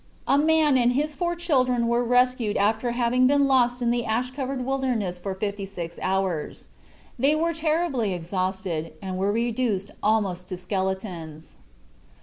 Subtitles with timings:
[0.27, 4.31] A man and his four children were rescued after having been lost in the ash
[4.31, 6.65] covered wilderness for fifty six hours.
[7.19, 11.55] They were terribly exhausted, and were reduced almost to skeletons.